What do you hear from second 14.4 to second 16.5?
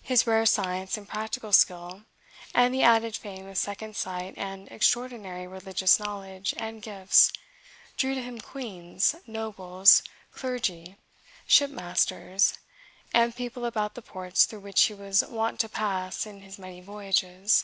through which he was wont to pass in